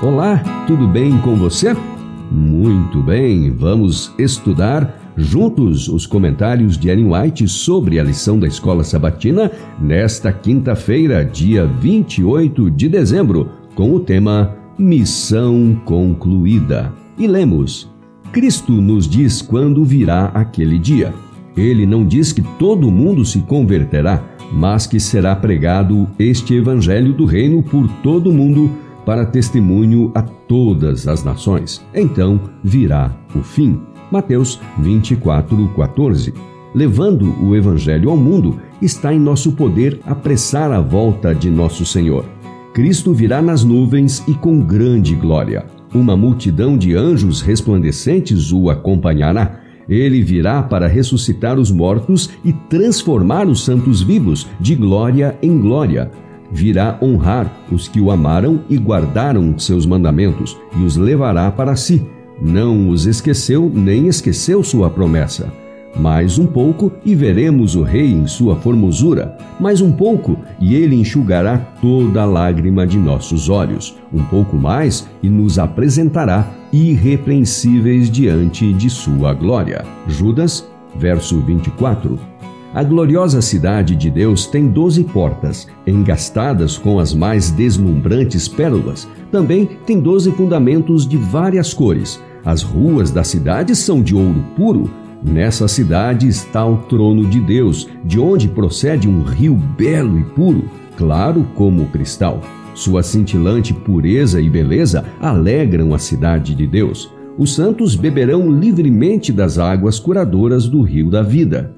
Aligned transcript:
Olá, 0.00 0.40
tudo 0.68 0.86
bem 0.86 1.18
com 1.18 1.34
você? 1.34 1.76
Muito 2.30 3.02
bem, 3.02 3.50
vamos 3.50 4.14
estudar 4.16 5.12
juntos 5.16 5.88
os 5.88 6.06
comentários 6.06 6.78
de 6.78 6.88
Ellen 6.88 7.12
White 7.12 7.48
sobre 7.48 7.98
a 7.98 8.04
lição 8.04 8.38
da 8.38 8.46
Escola 8.46 8.84
Sabatina 8.84 9.50
nesta 9.76 10.32
quinta-feira, 10.32 11.24
dia 11.24 11.66
28 11.66 12.70
de 12.70 12.88
dezembro, 12.88 13.50
com 13.74 13.92
o 13.92 13.98
tema 13.98 14.54
Missão 14.78 15.74
Concluída. 15.84 16.92
E 17.18 17.26
lemos: 17.26 17.90
Cristo 18.30 18.70
nos 18.70 19.08
diz 19.08 19.42
quando 19.42 19.84
virá 19.84 20.26
aquele 20.26 20.78
dia. 20.78 21.12
Ele 21.56 21.84
não 21.84 22.06
diz 22.06 22.32
que 22.32 22.42
todo 22.56 22.88
mundo 22.88 23.24
se 23.24 23.40
converterá, 23.40 24.22
mas 24.52 24.86
que 24.86 25.00
será 25.00 25.34
pregado 25.34 26.08
este 26.20 26.54
evangelho 26.54 27.12
do 27.12 27.24
reino 27.24 27.64
por 27.64 27.88
todo 28.00 28.32
mundo 28.32 28.70
para 29.08 29.24
testemunho 29.24 30.12
a 30.14 30.20
todas 30.20 31.08
as 31.08 31.24
nações. 31.24 31.82
Então 31.94 32.38
virá 32.62 33.10
o 33.34 33.42
fim. 33.42 33.80
Mateus 34.12 34.60
24, 34.80 35.66
14. 35.74 36.34
Levando 36.74 37.34
o 37.42 37.56
Evangelho 37.56 38.10
ao 38.10 38.18
mundo, 38.18 38.60
está 38.82 39.14
em 39.14 39.18
nosso 39.18 39.52
poder 39.52 39.98
apressar 40.04 40.70
a 40.70 40.82
volta 40.82 41.34
de 41.34 41.48
nosso 41.48 41.86
Senhor. 41.86 42.22
Cristo 42.74 43.14
virá 43.14 43.40
nas 43.40 43.64
nuvens 43.64 44.22
e 44.28 44.34
com 44.34 44.60
grande 44.60 45.14
glória. 45.14 45.64
Uma 45.94 46.14
multidão 46.14 46.76
de 46.76 46.94
anjos 46.94 47.40
resplandecentes 47.40 48.52
o 48.52 48.68
acompanhará. 48.68 49.60
Ele 49.88 50.22
virá 50.22 50.62
para 50.62 50.86
ressuscitar 50.86 51.58
os 51.58 51.70
mortos 51.70 52.28
e 52.44 52.52
transformar 52.52 53.48
os 53.48 53.64
santos 53.64 54.02
vivos 54.02 54.46
de 54.60 54.74
glória 54.74 55.34
em 55.40 55.58
glória 55.58 56.10
virá 56.50 56.98
honrar 57.02 57.52
os 57.70 57.88
que 57.88 58.00
o 58.00 58.10
amaram 58.10 58.60
e 58.68 58.76
guardaram 58.76 59.58
seus 59.58 59.86
mandamentos, 59.86 60.56
e 60.76 60.82
os 60.82 60.96
levará 60.96 61.50
para 61.50 61.76
si. 61.76 62.04
Não 62.40 62.88
os 62.88 63.06
esqueceu, 63.06 63.70
nem 63.72 64.06
esqueceu 64.06 64.62
sua 64.62 64.88
promessa. 64.88 65.52
Mais 65.96 66.38
um 66.38 66.46
pouco 66.46 66.92
e 67.04 67.14
veremos 67.14 67.74
o 67.74 67.82
Rei 67.82 68.12
em 68.12 68.26
sua 68.26 68.54
formosura. 68.54 69.36
Mais 69.58 69.80
um 69.80 69.90
pouco 69.90 70.38
e 70.60 70.76
ele 70.76 70.94
enxugará 70.94 71.58
toda 71.80 72.24
lágrima 72.24 72.86
de 72.86 72.98
nossos 72.98 73.48
olhos. 73.48 73.96
Um 74.12 74.22
pouco 74.22 74.56
mais 74.56 75.08
e 75.22 75.28
nos 75.28 75.58
apresentará 75.58 76.48
irrepreensíveis 76.72 78.08
diante 78.08 78.72
de 78.72 78.88
sua 78.88 79.34
glória. 79.34 79.84
Judas, 80.06 80.68
verso 80.96 81.40
24. 81.40 82.18
A 82.74 82.82
gloriosa 82.82 83.40
cidade 83.40 83.96
de 83.96 84.10
Deus 84.10 84.46
tem 84.46 84.68
doze 84.68 85.02
portas, 85.02 85.66
engastadas 85.86 86.76
com 86.76 86.98
as 86.98 87.14
mais 87.14 87.50
deslumbrantes 87.50 88.46
pérolas. 88.46 89.08
Também 89.32 89.64
tem 89.86 89.98
doze 89.98 90.30
fundamentos 90.32 91.08
de 91.08 91.16
várias 91.16 91.72
cores. 91.72 92.22
As 92.44 92.62
ruas 92.62 93.10
da 93.10 93.24
cidade 93.24 93.74
são 93.74 94.02
de 94.02 94.14
ouro 94.14 94.44
puro. 94.54 94.90
Nessa 95.24 95.66
cidade 95.66 96.28
está 96.28 96.64
o 96.64 96.76
trono 96.76 97.24
de 97.24 97.40
Deus, 97.40 97.88
de 98.04 98.20
onde 98.20 98.48
procede 98.48 99.08
um 99.08 99.22
rio 99.22 99.54
belo 99.54 100.18
e 100.18 100.24
puro, 100.24 100.64
claro 100.96 101.48
como 101.54 101.84
o 101.84 101.88
cristal. 101.88 102.42
Sua 102.74 103.02
cintilante 103.02 103.72
pureza 103.72 104.42
e 104.42 104.48
beleza 104.48 105.06
alegram 105.20 105.94
a 105.94 105.98
cidade 105.98 106.54
de 106.54 106.66
Deus. 106.66 107.10
Os 107.38 107.54
santos 107.54 107.96
beberão 107.96 108.50
livremente 108.50 109.32
das 109.32 109.58
águas 109.58 109.98
curadoras 109.98 110.68
do 110.68 110.82
rio 110.82 111.08
da 111.08 111.22
vida. 111.22 111.74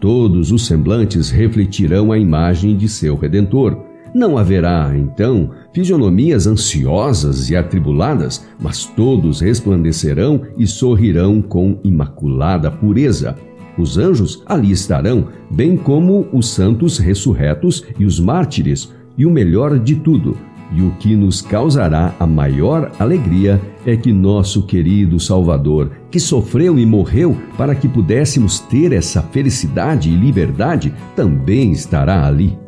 Todos 0.00 0.52
os 0.52 0.66
semblantes 0.66 1.30
refletirão 1.30 2.12
a 2.12 2.18
imagem 2.18 2.76
de 2.76 2.88
seu 2.88 3.16
Redentor. 3.16 3.78
Não 4.14 4.36
haverá, 4.38 4.92
então, 4.96 5.50
fisionomias 5.72 6.46
ansiosas 6.46 7.50
e 7.50 7.56
atribuladas, 7.56 8.46
mas 8.60 8.84
todos 8.84 9.40
resplandecerão 9.40 10.42
e 10.56 10.66
sorrirão 10.66 11.42
com 11.42 11.78
imaculada 11.82 12.70
pureza. 12.70 13.36
Os 13.78 13.98
anjos 13.98 14.42
ali 14.46 14.70
estarão, 14.70 15.28
bem 15.50 15.76
como 15.76 16.26
os 16.32 16.48
santos 16.48 16.98
ressurretos 16.98 17.84
e 17.98 18.04
os 18.04 18.18
mártires, 18.18 18.92
e 19.18 19.24
o 19.24 19.30
melhor 19.30 19.78
de 19.78 19.96
tudo, 19.96 20.36
e 20.72 20.82
o 20.82 20.90
que 20.92 21.14
nos 21.14 21.40
causará 21.40 22.14
a 22.18 22.26
maior 22.26 22.90
alegria 22.98 23.60
é 23.84 23.96
que 23.96 24.12
nosso 24.12 24.62
querido 24.62 25.20
Salvador, 25.20 25.92
que 26.10 26.18
sofreu 26.18 26.78
e 26.78 26.84
morreu 26.84 27.36
para 27.56 27.74
que 27.74 27.88
pudéssemos 27.88 28.60
ter 28.60 28.92
essa 28.92 29.22
felicidade 29.22 30.10
e 30.10 30.16
liberdade, 30.16 30.92
também 31.14 31.72
estará 31.72 32.26
ali. 32.26 32.58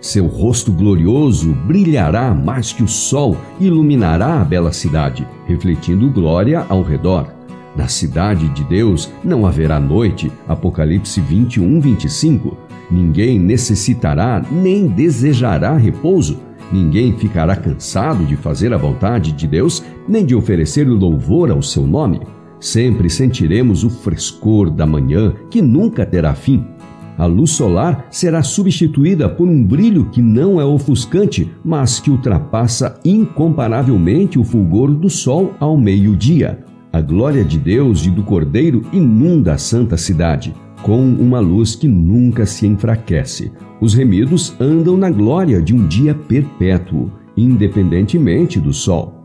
Seu 0.00 0.26
rosto 0.26 0.70
glorioso 0.70 1.52
brilhará 1.66 2.32
mais 2.32 2.72
que 2.72 2.84
o 2.84 2.88
sol 2.88 3.36
iluminará 3.58 4.40
a 4.40 4.44
bela 4.44 4.72
cidade, 4.72 5.26
refletindo 5.46 6.10
glória 6.10 6.64
ao 6.68 6.82
redor. 6.82 7.26
Na 7.76 7.88
cidade 7.88 8.48
de 8.50 8.64
Deus 8.64 9.10
não 9.24 9.44
haverá 9.44 9.80
noite. 9.80 10.30
Apocalipse 10.46 11.20
21, 11.20 11.80
25. 11.80 12.56
Ninguém 12.90 13.38
necessitará 13.38 14.42
nem 14.50 14.86
desejará 14.86 15.76
repouso 15.76 16.47
Ninguém 16.72 17.16
ficará 17.16 17.56
cansado 17.56 18.24
de 18.24 18.36
fazer 18.36 18.72
a 18.72 18.76
vontade 18.76 19.32
de 19.32 19.46
Deus, 19.46 19.82
nem 20.06 20.24
de 20.24 20.34
oferecer 20.34 20.86
louvor 20.86 21.50
ao 21.50 21.62
seu 21.62 21.86
nome. 21.86 22.20
Sempre 22.60 23.08
sentiremos 23.08 23.84
o 23.84 23.90
frescor 23.90 24.70
da 24.70 24.84
manhã, 24.84 25.32
que 25.50 25.62
nunca 25.62 26.04
terá 26.04 26.34
fim. 26.34 26.64
A 27.16 27.26
luz 27.26 27.52
solar 27.52 28.06
será 28.10 28.42
substituída 28.42 29.28
por 29.28 29.48
um 29.48 29.64
brilho 29.64 30.08
que 30.10 30.22
não 30.22 30.60
é 30.60 30.64
ofuscante, 30.64 31.50
mas 31.64 31.98
que 31.98 32.10
ultrapassa 32.10 33.00
incomparavelmente 33.04 34.38
o 34.38 34.44
fulgor 34.44 34.94
do 34.94 35.10
sol 35.10 35.54
ao 35.58 35.76
meio-dia. 35.76 36.60
A 36.92 37.00
glória 37.00 37.44
de 37.44 37.58
Deus 37.58 38.06
e 38.06 38.10
do 38.10 38.22
Cordeiro 38.22 38.82
inunda 38.92 39.54
a 39.54 39.58
santa 39.58 39.96
cidade 39.96 40.54
com 40.82 41.00
uma 41.00 41.40
luz 41.40 41.74
que 41.74 41.88
nunca 41.88 42.46
se 42.46 42.66
enfraquece. 42.66 43.52
Os 43.80 43.94
remidos 43.94 44.54
andam 44.60 44.96
na 44.96 45.10
glória 45.10 45.60
de 45.60 45.74
um 45.74 45.86
dia 45.86 46.14
perpétuo, 46.14 47.10
independentemente 47.36 48.58
do 48.58 48.72
sol. 48.72 49.22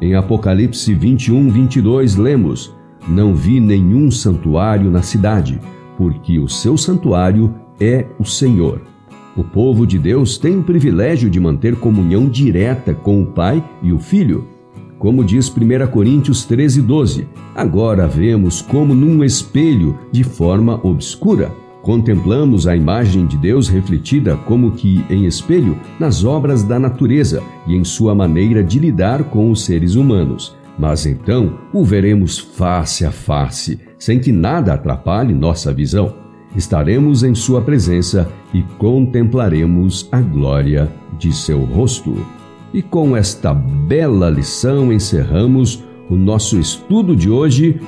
Em 0.00 0.14
Apocalipse 0.14 0.94
21, 0.94 1.50
22, 1.50 2.16
lemos: 2.16 2.74
Não 3.08 3.34
vi 3.34 3.60
nenhum 3.60 4.10
santuário 4.10 4.90
na 4.90 5.02
cidade, 5.02 5.60
porque 5.96 6.38
o 6.38 6.48
seu 6.48 6.76
santuário 6.76 7.54
é 7.80 8.06
o 8.18 8.24
Senhor. 8.24 8.82
O 9.36 9.44
povo 9.44 9.86
de 9.86 9.98
Deus 9.98 10.38
tem 10.38 10.58
o 10.58 10.62
privilégio 10.62 11.28
de 11.28 11.38
manter 11.38 11.76
comunhão 11.76 12.28
direta 12.28 12.94
com 12.94 13.22
o 13.22 13.26
Pai 13.26 13.62
e 13.82 13.92
o 13.92 13.98
Filho 13.98 14.55
como 14.98 15.24
diz 15.24 15.48
1 15.48 15.86
Coríntios 15.90 16.44
13, 16.44 16.82
12. 16.82 17.28
Agora 17.54 18.06
vemos 18.06 18.62
como 18.62 18.94
num 18.94 19.22
espelho, 19.22 19.98
de 20.10 20.24
forma 20.24 20.80
obscura. 20.82 21.52
Contemplamos 21.82 22.66
a 22.66 22.74
imagem 22.74 23.26
de 23.26 23.36
Deus 23.36 23.68
refletida 23.68 24.36
como 24.36 24.72
que 24.72 25.04
em 25.08 25.24
espelho 25.24 25.78
nas 26.00 26.24
obras 26.24 26.64
da 26.64 26.78
natureza 26.78 27.42
e 27.66 27.76
em 27.76 27.84
sua 27.84 28.14
maneira 28.14 28.62
de 28.64 28.78
lidar 28.78 29.22
com 29.24 29.50
os 29.50 29.64
seres 29.64 29.94
humanos. 29.94 30.56
Mas 30.78 31.06
então 31.06 31.58
o 31.72 31.84
veremos 31.84 32.38
face 32.38 33.04
a 33.04 33.10
face, 33.10 33.78
sem 33.98 34.18
que 34.18 34.32
nada 34.32 34.74
atrapalhe 34.74 35.32
nossa 35.32 35.72
visão. 35.72 36.14
Estaremos 36.54 37.22
em 37.22 37.34
Sua 37.34 37.60
presença 37.60 38.28
e 38.52 38.62
contemplaremos 38.78 40.08
a 40.10 40.20
glória 40.20 40.90
de 41.18 41.32
seu 41.32 41.60
rosto. 41.64 42.14
E 42.72 42.82
com 42.82 43.16
esta 43.16 43.54
bela 43.54 44.28
lição 44.28 44.92
encerramos 44.92 45.82
o 46.10 46.16
nosso 46.16 46.58
estudo 46.58 47.16
de 47.16 47.30
hoje 47.30 47.80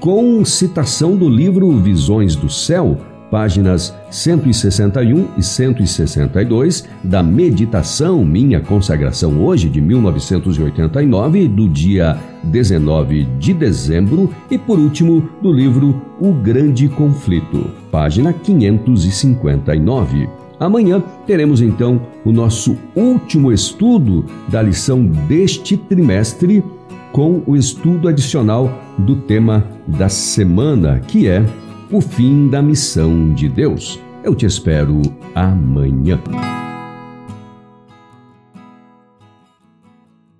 com 0.00 0.44
citação 0.44 1.16
do 1.16 1.28
livro 1.28 1.70
Visões 1.78 2.36
do 2.36 2.48
Céu, 2.48 2.98
páginas 3.30 3.94
161 4.10 5.28
e 5.36 5.42
162 5.42 6.88
da 7.02 7.22
Meditação 7.22 8.24
Minha 8.24 8.60
Consagração 8.60 9.44
Hoje, 9.44 9.68
de 9.68 9.80
1989, 9.80 11.48
do 11.48 11.68
dia 11.68 12.18
19 12.44 13.24
de 13.38 13.52
dezembro, 13.52 14.32
e 14.50 14.56
por 14.56 14.78
último, 14.78 15.28
do 15.42 15.52
livro 15.52 16.00
O 16.20 16.32
Grande 16.32 16.88
Conflito, 16.88 17.70
página 17.90 18.32
559. 18.32 20.45
Amanhã 20.58 21.02
teremos 21.26 21.60
então 21.60 22.00
o 22.24 22.32
nosso 22.32 22.76
último 22.94 23.52
estudo 23.52 24.24
da 24.48 24.62
lição 24.62 25.04
deste 25.04 25.76
trimestre 25.76 26.64
com 27.12 27.42
o 27.46 27.56
estudo 27.56 28.08
adicional 28.08 28.82
do 28.98 29.16
tema 29.16 29.66
da 29.86 30.08
semana, 30.08 31.00
que 31.00 31.28
é 31.28 31.44
o 31.90 32.00
fim 32.00 32.48
da 32.48 32.62
missão 32.62 33.32
de 33.34 33.48
Deus. 33.48 34.00
Eu 34.24 34.34
te 34.34 34.46
espero 34.46 35.00
amanhã. 35.34 36.18